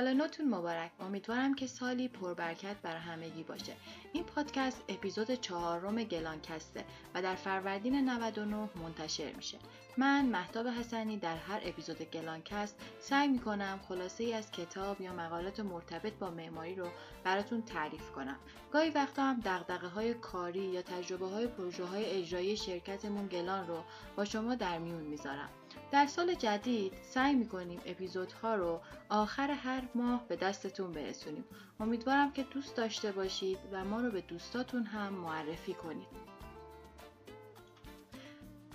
[0.00, 0.90] سال نوتون مبارک.
[1.00, 3.72] امیدوارم که سالی پربرکت برای همگی باشه.
[4.12, 6.84] این پادکست اپیزود چهارم گلانکسته
[7.14, 9.58] و در فروردین 99 منتشر میشه.
[9.96, 15.60] من مهتاب حسنی در هر اپیزود گلانکست سعی می‌کنم خلاصه ای از کتاب یا مقالات
[15.60, 16.86] مرتبط با معماری رو
[17.24, 18.36] براتون تعریف کنم.
[18.72, 23.82] گاهی وقتا هم دقدقه های کاری یا تجربه های پروژه های اجرایی شرکتمون گلان رو
[24.16, 25.48] با شما در میون می‌ذارم.
[25.92, 31.44] در سال جدید سعی می‌کنیم اپیزودها رو آخر هر ماه به دستتون برسونیم.
[31.80, 36.29] امیدوارم که دوست داشته باشید و ما رو به دوستاتون هم معرفی کنید.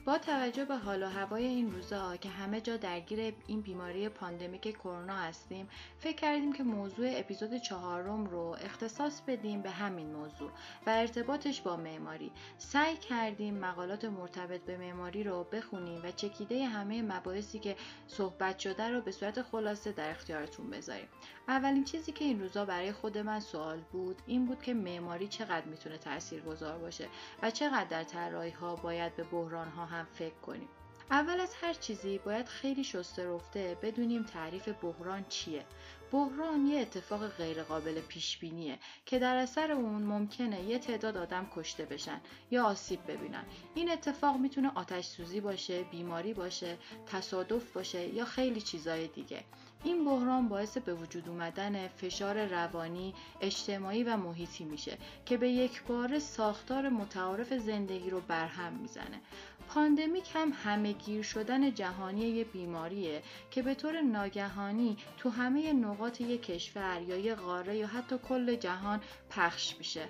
[0.06, 4.78] با توجه به حال و هوای این روزا که همه جا درگیر این بیماری پاندمیک
[4.78, 5.70] کرونا هستیم
[6.00, 10.52] فکر کردیم که موضوع اپیزود چهارم رو اختصاص بدیم به همین موضوع
[10.88, 12.32] و ارتباطش با معماری.
[12.58, 17.76] سعی کردیم مقالات مرتبط به معماری رو بخونیم و چکیده همه مباحثی که
[18.08, 21.08] صحبت شده رو به صورت خلاصه در اختیارتون بذاریم.
[21.48, 25.66] اولین چیزی که این روزا برای خود من سوال بود این بود که معماری چقدر
[25.66, 27.08] می‌تونه تاثیرگذار باشه
[27.42, 30.70] و چقدر در طراحی ها باید به بحران ها هم فکر کنیم.
[31.12, 35.66] اول از هر چیزی باید خیلی شسته رفته بدونیم تعریف بحران چیه.
[36.12, 41.86] بحران یه اتفاق غیرقابل پیش بینیه که در اثر اون ممکنه یه تعداد آدم کشته
[41.86, 43.44] بشن یا آسیب ببینن.
[43.76, 49.44] این اتفاق می‌تونه آتش سوزی باشه بیماری باشه تصادف باشه یا خیلی چیزای دیگه.
[49.84, 55.84] این بحران باعث به وجود اومدن فشار روانی، اجتماعی و محیطی میشه که به یک
[55.84, 59.22] بار ساختار متعارف زندگی رو برهم می‌زنه.
[59.70, 66.22] پاندمیک هم همه گیر شدن جهانی یه بیماریه که به طور ناگهانی تو همه نقاط
[66.22, 70.10] یک کشور یا یه قاره یا حتی کل جهان پخش میشه.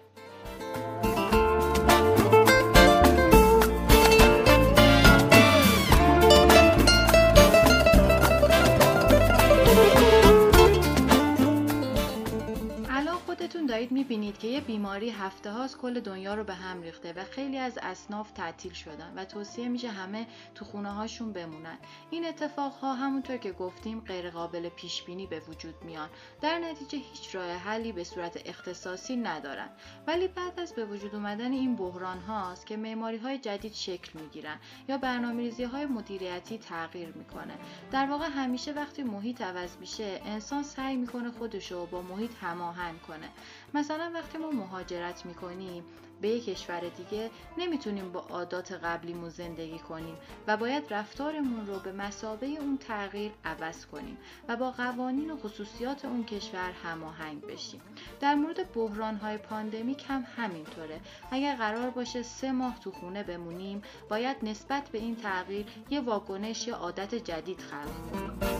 [13.37, 17.23] خودتون دارید می‌بینید که یه بیماری هفته هاست کل دنیا رو به هم ریخته و
[17.23, 21.77] خیلی از اصناف تعطیل شدن و توصیه میشه همه تو خونه هاشون بمونن.
[22.11, 26.09] این اتفاق ها همونطور که گفتیم غیر قابل پیش بینی به وجود میان.
[26.41, 29.69] در نتیجه هیچ راه حلی به صورت اختصاصی ندارن.
[30.07, 34.59] ولی بعد از به وجود اومدن این بحران هاست که معماری های جدید شکل می‌گیرن
[34.89, 37.53] یا برنامه‌ریزی های مدیریتی تغییر می‌کنه.
[37.91, 43.24] در واقع همیشه وقتی محیط عوض میشه انسان سعی می‌کنه خودشو با محیط هماهنگ کنه.
[43.73, 45.83] مثلا وقتی ما مهاجرت می‌کنیم
[46.21, 50.15] به یک کشور دیگه نمی‌تونیم با عادات قبلیمون زندگی کنیم
[50.47, 56.05] و باید رفتارمون رو به مسابه اون تغییر عوض کنیم و با قوانین و خصوصیات
[56.05, 57.81] اون کشور هماهنگ بشیم.
[58.19, 60.99] در مورد بحران های پاندمیک هم همینطوره.
[61.31, 66.67] اگر قرار باشه سه ماه تو خونه بمونیم باید نسبت به این تغییر یه واکنش
[66.67, 68.54] یا عادت جدید خلق کنیم.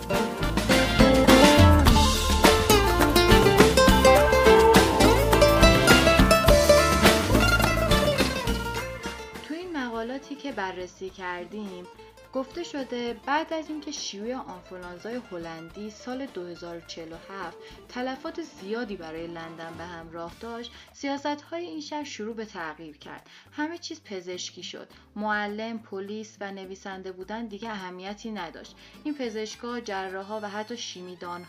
[10.26, 11.86] مقالاتی که بررسی کردیم
[12.36, 17.58] گفته شده بعد از اینکه شیوع آنفولانزای هلندی سال 2047
[17.90, 23.30] تلفات زیادی برای لندن به همراه داشت سیاست های این شهر شروع به تغییر کرد
[23.52, 30.40] همه چیز پزشکی شد معلم پلیس و نویسنده بودن دیگه اهمیتی نداشت این پزشکا جراحا
[30.40, 30.76] و حتی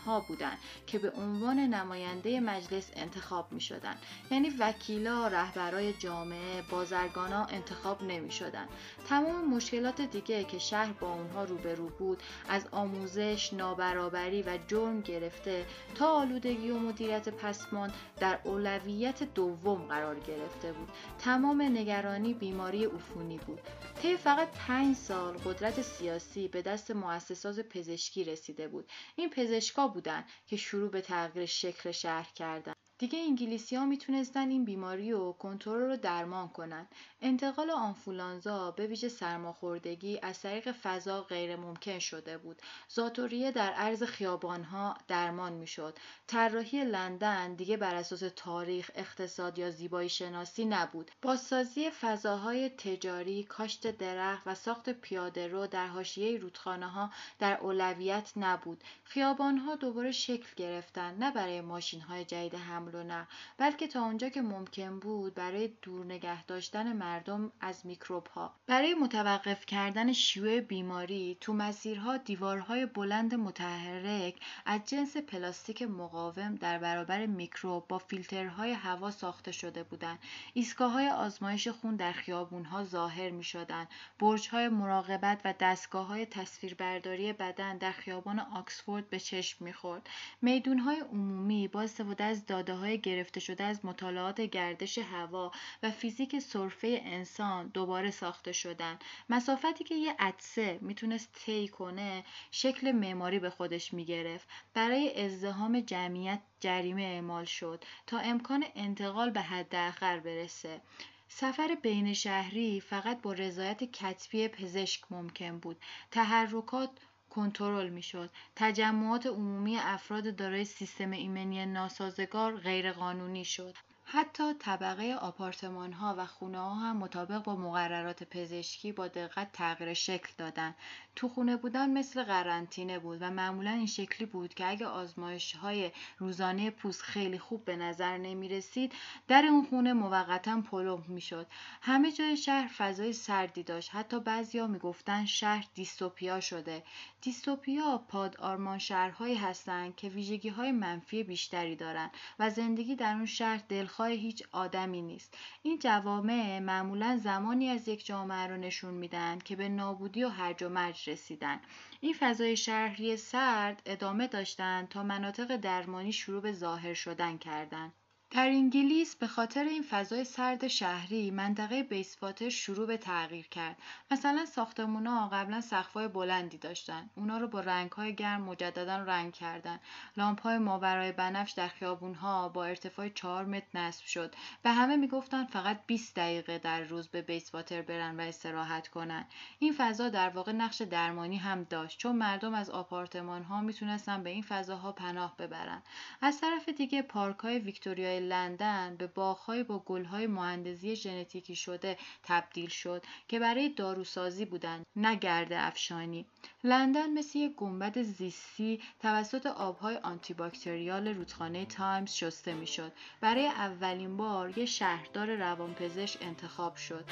[0.05, 3.95] ها بودند که به عنوان نماینده مجلس انتخاب می شدن.
[4.31, 8.67] یعنی وکیلا رهبرای جامعه بازرگانا انتخاب نمی شدن.
[9.09, 15.65] تمام مشکلات دیگه که با اونها روبرو بود از آموزش، نابرابری و جرم گرفته
[15.95, 20.89] تا آلودگی و مدیریت پسمان در اولویت دوم قرار گرفته بود.
[21.19, 23.59] تمام نگرانی بیماری عفونی بود.
[24.01, 28.91] طی فقط پنج سال قدرت سیاسی به دست مؤسسات پزشکی رسیده بود.
[29.15, 32.86] این پزشکا بودند که شروع به تغییر شکل شهر کردند.
[32.99, 36.87] دیگه انگلیسی ها می‌تونستن این بیماری و کنترل رو درمان کنن.
[37.21, 42.61] انتقال آنفولانزا به ویژه سرماخوردگی از طریق فضا غیر ممکن شده بود.
[42.89, 45.97] زاتوریه در عرض خیابان ها درمان می‌شد.
[46.27, 51.11] طراحی لندن دیگه بر اساس تاریخ، اقتصاد یا زیبایی شناسی نبود.
[51.21, 58.31] بازسازی فضاهای تجاری، کاشت درخت و ساخت پیاده رو در حاشیه رودخانه ها در اولویت
[58.35, 58.83] نبود.
[59.03, 63.25] خیابان ها دوباره شکل گرفتن نه برای ماشین های جدید هم حمل و نقل
[63.57, 68.93] بلکه تا اونجا که ممکن بود برای دور نگه داشتن مردم از میکروب ها برای
[68.93, 74.35] متوقف کردن شیوع بیماری تو مسیرها دیوارهای بلند متحرک
[74.65, 80.19] از جنس پلاستیک مقاوم در برابر میکروب با فیلترهای هوا ساخته شده بودند.
[80.53, 83.87] ایستگاههای آزمایش خون در خیابونها ظاهر می شدن
[84.19, 90.09] برجهای مراقبت و دستگاه های تصویربرداری بدن در خیابان آکسفورد به چشم می‌خورد.
[90.41, 95.51] میدونهای عمومی با استفاده از داده های گرفته شده از مطالعات گردش هوا
[95.83, 102.91] و فیزیک سرفه انسان دوباره ساخته شدن مسافتی که یه عدسه می‌تونست طی کنه شکل
[102.91, 104.47] معماری به خودش می‌گرفت.
[104.73, 110.81] برای ازدهام جمعیت جریمه اعمال شد تا امکان انتقال به حداخر برسه.
[111.29, 115.77] سفر بین شهری فقط با رضایت کتبی پزشک ممکن بود.
[116.11, 116.89] تحرکات
[117.37, 118.29] کنترل می‌شد.
[118.55, 123.75] تجمعات عمومی افراد دارای سیستم ایمنی ناسازگار غیرقانونی شد.
[124.09, 129.93] حتی طبقه آپارتمان ها و خونه ها هم مطابق با مقررات پزشکی با دقت تغییر
[129.93, 130.75] شکل دادن.
[131.15, 135.91] تو خونه بودن مثل قرنطینه بود و معمولا این شکلی بود که اگه آزمایش های
[136.17, 138.93] روزانه پوست خیلی خوب به نظر نمی رسید
[139.27, 141.47] در اون خونه موقتا پلمپ می شد.
[141.81, 143.89] همه جای شهر فضای سردی داشت.
[143.95, 146.83] حتی بعضیا می‌گفتن شهر دیستوپیا شده.
[147.21, 153.25] دیستوپیا پاد آرمان شهرهایی هستند که ویژگی های منفی بیشتری دارند و زندگی در اون
[153.25, 153.57] شهر
[153.97, 155.37] دلخواه هیچ آدمی نیست.
[155.61, 160.63] این جوامع معمولا زمانی از یک جامعه رو نشون میدن که به نابودی و هرج
[160.63, 161.61] و مرج رسیدن.
[162.01, 167.93] این فضای شهری سرد ادامه داشتند تا مناطق درمانی شروع به ظاهر شدن کردند.
[168.31, 173.77] در انگلیس به خاطر این فضای سرد شهری منطقه بیسواتر شروع به تغییر کرد.
[174.11, 177.09] مثلا ساختمونا قبلا سقف‌های بلندی داشتن.
[177.15, 179.79] اونا رو با رنگ‌های گرم مجددا رنگ کردن.
[180.17, 184.35] لامپ‌های ماورای بنفش در خیابونها با ارتفاع 4 متر نصب شد.
[184.63, 189.25] به همه می‌گفتن فقط 20 دقیقه در روز به بیسواتر برن و استراحت کنن.
[189.59, 194.43] این فضا در واقع نقش درمانی هم داشت چون مردم از آپارتمان‌ها می‌تونستن به این
[194.43, 195.81] فضاها پناه ببرن.
[196.21, 203.03] از طرف دیگه پارک‌های ویکتوریا لندن به باغ‌های با گل‌های مهندسی ژنتیکی شده تبدیل شد
[203.27, 206.25] که برای داروسازی بودند نه گرد افشانی.
[206.63, 212.91] لندن مثل یک گنبد زیستی توسط آبهای آنتیباکتریال رودخانه تایمز شسته می‌شد.
[213.21, 217.05] برای اولین بار یک شهردار روانپزشک انتخاب شد.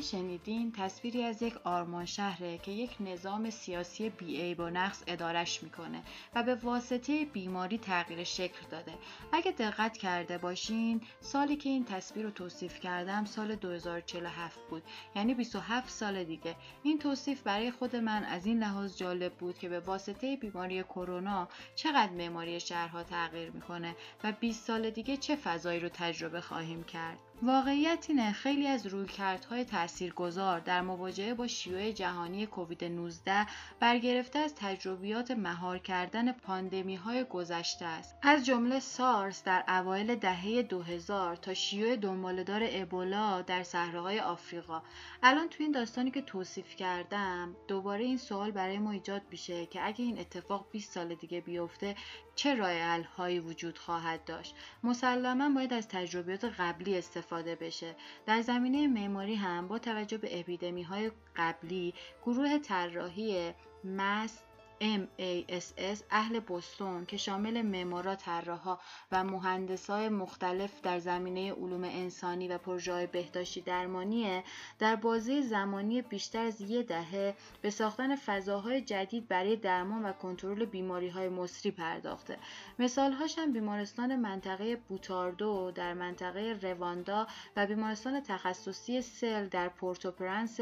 [0.00, 6.02] شنیدین تصویری از یک آرمان شهره که یک نظام سیاسی بی با نقص ادارش می‌کنه
[6.34, 8.92] و به واسطه بیماری تغییر شکل داده.
[9.32, 14.82] اگه دقت کرده باشین سالی که این تصویر رو توصیف کردم سال 2047 بود.
[15.16, 16.56] یعنی 27 سال دیگه.
[16.82, 21.48] این توصیف برای خود من از این لحاظ جالب بود که به واسطه بیماری کرونا
[21.74, 27.18] چقدر معماری شهرها تغییر می‌کنه و 20 سال دیگه چه فضایی رو تجربه خواهیم کرد.
[27.42, 33.46] واقعیت اینه خیلی از رویکردهای تاثیرگذار در مواجهه با شیوع جهانی کووید 19
[33.80, 38.16] برگرفته از تجربیات مهار کردن پاندمی های گذشته است.
[38.22, 44.82] از جمله سارس در اوایل دهه 2000 تا شیوع دنبالدار ابولا در صحراهای آفریقا.
[45.22, 49.86] الان تو این داستانی که توصیف کردم دوباره این سوال برای ما ایجاد میشه که
[49.86, 51.96] اگه این اتفاق 20 سال دیگه بیفته
[52.40, 54.54] چه راه هایی وجود خواهد داشت؟
[54.84, 57.96] مسلما باید از تجربیات قبلی استفاده بشه.
[58.26, 63.52] در زمینه معماری هم با توجه به اپیدمی های قبلی گروه طراحی
[63.84, 64.44] مست
[64.80, 68.78] MASS اهل بوستون که شامل معمارا، طراحا
[69.12, 74.44] و مهندسای مختلف در زمینه علوم انسانی و پروژه‌های بهداشتی درمانیه
[74.78, 80.64] در بازه زمانی بیشتر از یک دهه به ساختن فضاهای جدید برای درمان و کنترل
[80.64, 82.38] بیماری‌های مصری پرداخته.
[82.78, 90.60] مثالهاش هم بیمارستان منطقه بوتاردو در منطقه رواندا و بیمارستان تخصصی سل در پورتوپرنس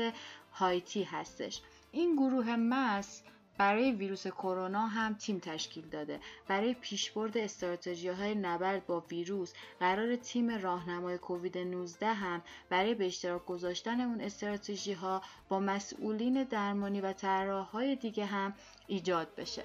[0.52, 1.62] هایتی هستش.
[1.92, 3.22] این گروه MASS
[3.58, 6.20] برای ویروس کرونا هم تیم تشکیل داده.
[6.48, 13.06] برای پیشبرد استراتژی های نبرد با ویروس قراره تیم راهنمای کووید 19 هم برای به
[13.06, 18.54] اشتراک گذاشتن اون استراتژی ها با مسئولین درمانی و طراح های دیگه هم
[18.86, 19.62] ایجاد بشه.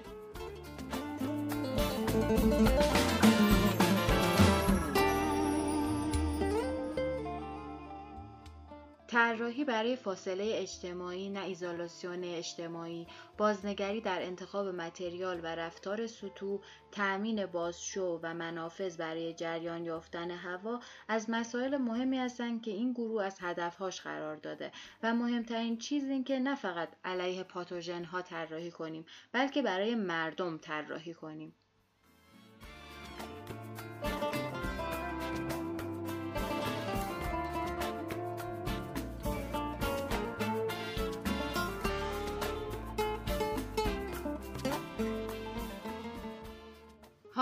[9.14, 13.06] طراحی برای فاصله اجتماعی نه ایزولاسیون اجتماعی.
[13.38, 16.60] بازنگری در انتخاب متریال و رفتار سطوح
[16.92, 23.24] تأمین بازشو و منافذ برای جریان یافتن هوا از مسائل مهمی هستند که این گروه
[23.24, 24.72] از هدفهاش قرار داده.
[25.02, 30.58] و مهمترین چیز این که نه فقط علیه پاتوژن ها طراحی کنیم بلکه برای مردم
[30.58, 31.54] طراحی کنیم.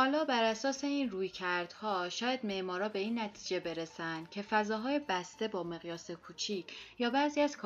[0.02, 5.62] حالا بر اساس این رویکردها شاید معمارا به این نتیجه برسند که فضاهای بسته با
[5.62, 6.66] مقیاس کوچیک
[6.98, 7.56] یا بعضی از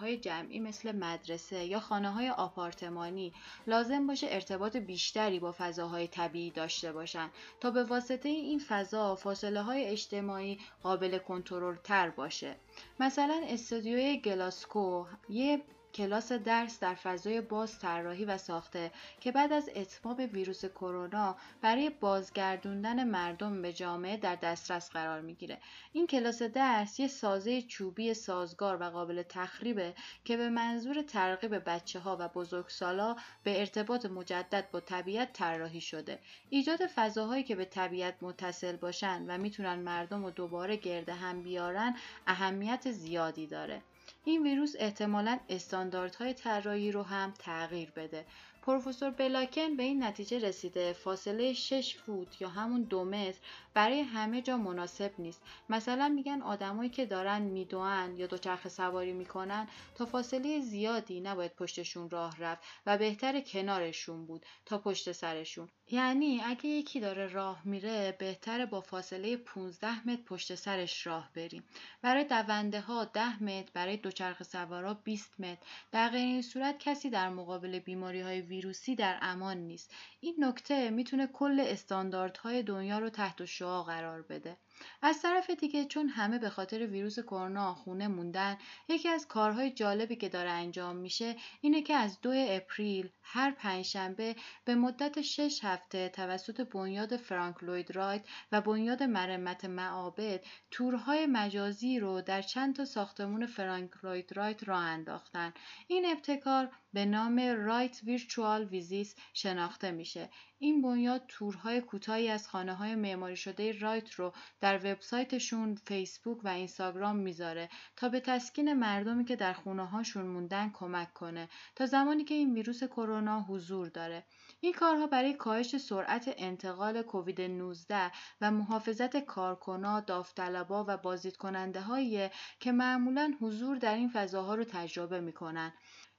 [0.00, 3.32] های جمعی مثل مدرسه یا های آپارتمانی
[3.66, 7.30] لازم باشه ارتباط بیشتری با فضاهای طبیعی داشته باشند
[7.60, 12.56] تا به واسطه این فضا فاصله های اجتماعی قابل کنترل تر باشه.
[13.00, 15.62] مثلا استودیوی گلاسکو یه
[15.94, 21.90] کلاس درس در فضای باز طراحی و ساخته که بعد از اتمام ویروس کرونا برای
[21.90, 25.58] بازگردوندن مردم به جامعه در دسترس قرار می‌گیره.
[25.92, 29.94] این کلاس درس یه سازه چوبی سازگار و قابل تخریبه
[30.24, 36.18] که به منظور ترغیب بچه ها و بزرگسالا به ارتباط مجدد با طبیعت طراحی شده.
[36.50, 41.96] ایجاد فضاهایی که به طبیعت متصل باشن و می‌تونن مردم رو دوباره گرد هم بیارن
[42.26, 43.82] اهمیت زیادی داره.
[44.24, 48.26] این ویروس احتمالا استانداردهای طراحی رو هم تغییر بده.
[48.62, 50.92] پروفسور بلاکن به این نتیجه رسیده.
[50.92, 53.38] فاصله 6 فوت یا همون دو متر
[53.74, 55.42] برای همه جا مناسب نیست.
[55.68, 62.10] مثلا میگن آدمایی که دارن میدوئن یا دوچرخه سواری می‌کنن تا فاصله زیادی نباید پشتشون
[62.10, 65.68] راه رفت و بهتر کنارشون بود تا پشت سرشون.
[65.90, 71.64] یعنی اگه یکی داره راه میره بهتره با فاصله 15 متر پشت سرش راه بریم.
[72.02, 75.66] برای دونده ها 10 متر برای دوچرخه سوارا 20 متر.
[75.92, 79.94] در غیر این صورت کسی در مقابل بیماری های ویروسی در امان نیست.
[80.20, 84.56] این نکته می‌تونه کل استانداردهای دنیا رو تحت شعا قرار بده.
[85.02, 88.56] از طرف دیگه چون همه به خاطر ویروس کرونا خونه موندن
[88.88, 94.36] یکی از کارهای جالبی که داره انجام میشه اینه که از دو اپریل هر پنجشنبه
[94.64, 101.98] به مدت شش هفته توسط بنیاد فرانک لوید رایت و بنیاد مرمت معابد تورهای مجازی
[102.00, 105.52] رو در چند تا ساختمون فرانک لوید رایت راه انداختن.
[105.86, 110.28] این ابتکار به نام Wright Virtual Visits شناخته میشه.
[110.58, 116.48] این بنیاد تورهای کوتاهی از خانه های معماری شده رایت رو در وبسایتشون فیسبوک و
[116.48, 122.24] اینستاگرام می‌ذاره تا به تسکین مردمی که در خونه هاشون موندن کمک کنه تا زمانی
[122.24, 124.24] که این ویروس کرونا حضور داره.
[124.60, 128.10] این کارها برای کاهش سرعت انتقال کووید 19
[128.40, 135.20] و محافظت کارکنا، داوطلبا و بازدید کننده که معمولا حضور در این فضاها رو تجربه
[135.20, 135.72] می‌کنن.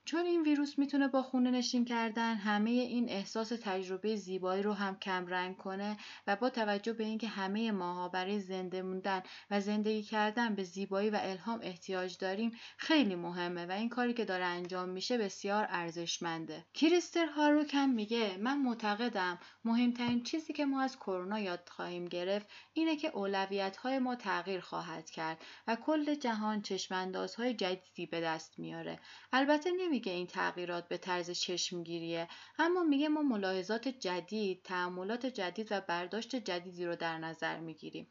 [0.06, 5.00] چون این ویروس می‌تونه با خونه نشین کردن همه این احساس تجربه زیبایی رو هم
[5.00, 10.04] کم رنگ کنه و با توجه به اینکه همه ماها برای زنده موندن و زندگی
[10.04, 14.90] کردن به زیبایی و الهام احتیاج داریم خیلی مهمه و این کاری که داره انجام
[14.90, 16.66] میشه بسیار ارزشمنده.
[16.74, 22.48] کریستر هاروک هم میگه من معتقدم مهمترین چیزی که ما از کرونا یاد خواهیم گرفت
[22.74, 28.60] اینه که اولویت های ما تغییر خواهد کرد و کل جهان چشماندازهای جدیدی به دست
[28.60, 29.00] میاره.
[29.34, 32.28] البته نمیگه این تغییرات به طرز چشمگیریه
[32.60, 38.08] اما میگه ما ملاحظات جدید تعاملات جدید و برداشت جدیدی رو در نظر می‌گیریم.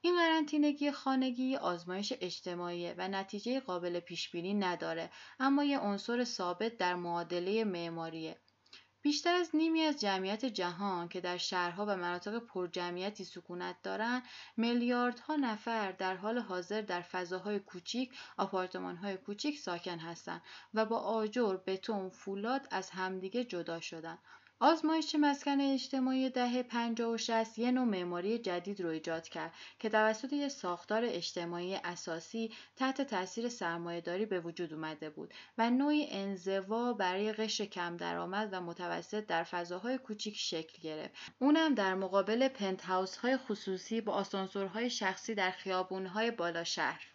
[0.00, 6.76] این قرنطینگی خانگی آزمایش اجتماعی و نتیجه قابل پیش بینی نداره اما یه عنصر ثابت
[6.76, 8.36] در معادله معماریه.
[9.04, 14.22] بیشتر از نیمی از جمعیت جهان که در شهرها و مناطق پرجمعیتی سکونت دارند
[14.56, 20.42] میلیاردها نفر در حال حاضر در فضاهای کوچیک آپارتمانهای کوچیک ساکن هستند
[20.74, 24.18] و با آجر بتون فولاد از همدیگه جدا شدن
[24.64, 29.88] آزمایش مسکن اجتماعی دهه 50 و 60 یه نوع معماری جدید رو ایجاد کرد که
[29.88, 36.92] توسط یک ساختار اجتماعی اساسی تحت تاثیر سرمایهداری به وجود اومده بود و نوعی انزوا
[36.92, 41.14] برای قشر کم درآمد و متوسط در فضاهای کوچیک شکل گرفت.
[41.38, 42.84] اونم در مقابل پنت
[43.16, 47.13] های خصوصی با آسانسورهای شخصی در خیابونهای بالا شهر.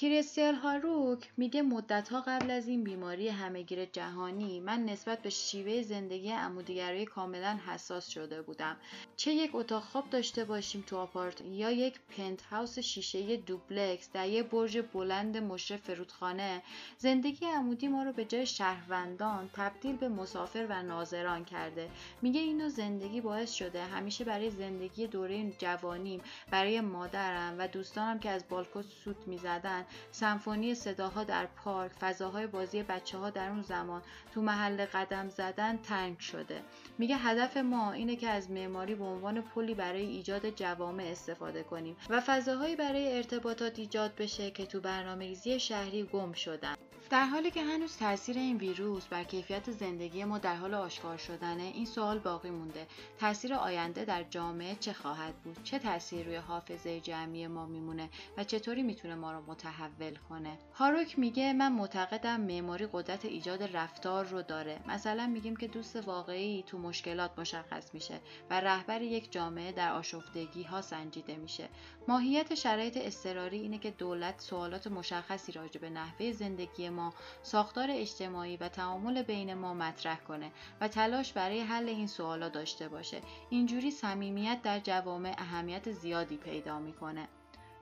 [0.00, 6.30] کریستیال هاروک میگه مدتها قبل از این بیماری همهگیر جهانی من نسبت به شیوه زندگی
[6.30, 8.76] عمودیگرایی کاملا حساس شده بودم.
[9.16, 14.28] چه یک اتاق خواب داشته باشیم تو آپارت یا یک پنت هاوس شیشه دوبلکس در
[14.28, 16.62] یک برج بلند مشرف فرودخانه
[16.98, 21.90] زندگی عمودی ما رو به جای شهروندان تبدیل به مسافر و ناظران کرده.
[22.22, 23.84] میگه اینو زندگی باعث شده.
[23.84, 30.74] همیشه برای زندگی دوره جوانیم برای مادرم و دوستانم که از بالکن سوت می‌زدن سمفونی
[30.74, 34.02] صداها در پارک فضاهای بازی بچه ها در اون زمان
[34.34, 36.60] تو محل قدم زدن تنگ شده.
[36.98, 41.96] میگه هدف ما اینه که از معماری به عنوان پلی برای ایجاد جوامع استفاده کنیم
[42.10, 46.74] و فضاهایی برای ارتباطات ایجاد بشه که تو برنامه ریزی شهری گم شدن.
[47.10, 51.62] در حالی که هنوز تاثیر این ویروس بر کیفیت زندگی ما در حال آشکار شدنه
[51.62, 52.86] این سوال باقی مونده.
[53.20, 58.44] تاثیر آینده در جامعه چه خواهد بود؟ چه تاثیر روی حافظه جمعی ما میمونه و
[58.44, 64.42] چطوری می‌تونه ما رو متحول کنه؟ هاروک میگه من معتقدم معماری قدرت ایجاد رفتار رو
[64.42, 64.80] داره.
[64.88, 70.62] مثلا میگیم که دوست واقعی تو مشکلات مشخص میشه و رهبر یک جامعه در آشفتگی
[70.62, 71.68] ها سنجیده میشه.
[72.08, 76.97] ماهیت شرایط اضطراری اینه که دولت سوالات مشخصی راجع به نحوه زندگی ما
[77.42, 82.88] ساختار اجتماعی و تعامل بین ما مطرح کنه و تلاش برای حل این سوالا داشته
[82.88, 83.20] باشه.
[83.50, 87.28] اینجوری صمیمیت در جوامع اهمیت زیادی پیدا می‌کنه.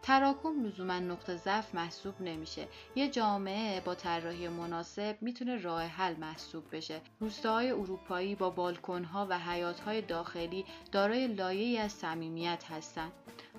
[0.02, 2.68] تراکم لزوما نقطه ضعف محسوب نمیشه.
[2.96, 7.00] یه جامعه با طراحی مناسب می‌تونه راه حل محسوب بشه.
[7.20, 13.12] روستاهای اروپایی با بالکنها و حیاتهای داخلی دارای لایه‌ای از صمیمیت هستند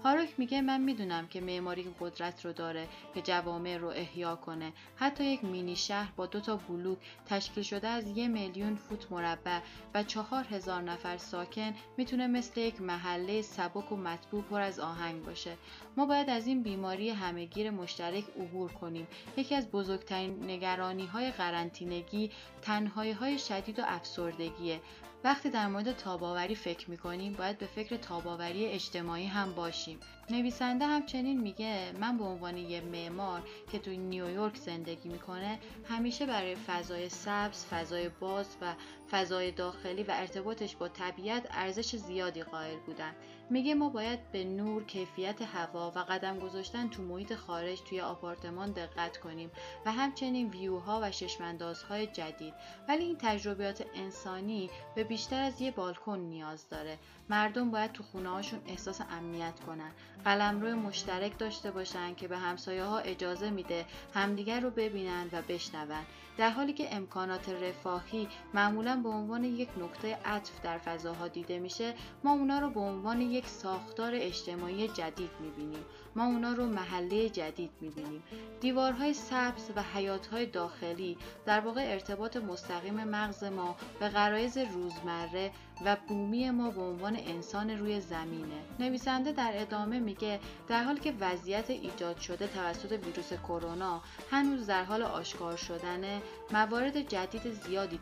[0.07, 4.73] هاروک میگه من می‌دونم که معماری قدرت رو داره که جوامع رو احیا کنه.
[4.95, 9.59] حتی یک مینی شهر با دو تا بلوک تشکیل شده از یه میلیون فوت مربع
[9.93, 15.23] و چهار هزار نفر ساکن می‌تونه مثل یک محله سبک و مطبوع پر از آهنگ
[15.23, 15.57] باشه.
[15.97, 19.07] ما باید از این بیماری همهگیر مشترک عبور کنیم.
[19.37, 24.81] یکی از بزرگترین نگرانی های قرنطینگی تنهایی های شدید و افسردگیه.
[25.23, 29.99] وقتی در مورد تاباوری فکر می‌کنیم باید به فکر تاباوری اجتماعی هم باشیم.
[30.29, 33.41] نویسنده همچنین میگه من به عنوان یه معمار
[33.71, 38.73] که توی نیویورک زندگی می‌کنه همیشه برای فضای سبز، فضای باز و
[39.11, 43.15] فضای داخلی و ارتباطش با طبیعت ارزش زیادی قائل بودم.
[43.49, 48.71] میگه ما باید به نور، کیفیت هوا و قدم گذاشتن تو محیط خارج توی آپارتمان
[48.71, 49.51] دقت کنیم
[49.85, 52.53] و همچنین ویوها و ششمندازهای جدید.
[52.87, 56.97] ولی این تجربیات انسانی به بیشتر از یه بالکن نیاز داره.
[57.29, 59.91] مردم باید تو خونه هاشون احساس امنیت کنن.
[60.25, 66.05] قلمرو مشترک داشته باشن که به همسایه ها اجازه میده همدیگر رو ببینن و بشنون.
[66.37, 71.93] در حالی که امکانات رفاهی معمولا به عنوان یک نقطه عطف در فضاها دیده میشه
[72.23, 75.85] ما اونا رو به عنوان یک ساختار اجتماعی جدید می‌بینیم.
[76.17, 78.23] ما اونا رو محله جدید می‌بینیم.
[78.61, 85.51] دیوارهای سبز و حیاتهای داخلی در واقع ارتباط مستقیم مغز ما به غرایز روزمره
[85.85, 88.61] و بومی ما به عنوان انسان روی زمینه.
[88.79, 94.01] نویسنده در ادامه میگه در حالی که وضعیت ایجاد شده توسط ویروس کرونا
[94.31, 96.21] هنوز در حال آشکار شدن
[96.53, 97.99] موارد جدید زیادی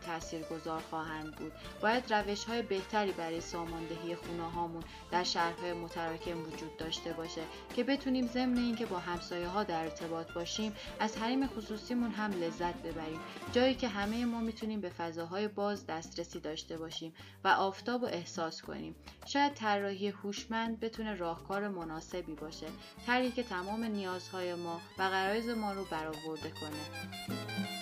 [0.50, 1.52] گذار خواهند بود.
[1.82, 7.42] باید روش های بهتری برای ساماندهی خونه هامون در شهرهای متراکم وجود داشته باشه
[7.76, 12.74] که بتونیم ضمن اینکه با همسایه ها در ارتباط باشیم از حریم خصوصیمون هم لذت
[12.82, 13.20] ببریم.
[13.52, 17.14] جایی که همه ما می‌تونیم به فضاهای باز دسترسی داشته باشیم
[17.44, 18.94] و آفتاب و احساس کنیم.
[19.26, 22.66] شاید طراحی هوشمند بتونه راهکار مناسبی باشه.
[23.06, 27.75] طرحی که تمام نیازهای ما و غرایز ما رو برآورده کنه.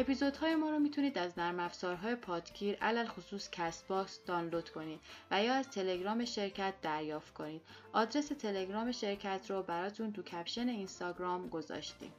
[0.00, 5.54] اپیزودهای ما رو می‌تونید از نرم افزارهای پادگیر علی الخصوص Castbox دانلود کنید و یا
[5.54, 7.62] از تلگرام شرکت دریافت کنید.
[7.92, 12.12] آدرس تلگرام شرکت رو براتون تو کپشن اینستاگرام گذاشتیم.